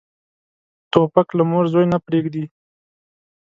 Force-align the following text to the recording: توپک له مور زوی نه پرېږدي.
توپک 0.91 1.27
له 1.37 1.43
مور 1.49 1.65
زوی 1.73 1.85
نه 1.93 1.97
پرېږدي. 2.05 2.43